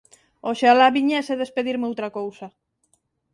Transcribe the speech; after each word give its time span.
Oxalá 0.49 0.87
viñésedes 0.97 1.53
pedirme 1.55 1.89
outra 1.91 2.09
cousa. 2.17 2.47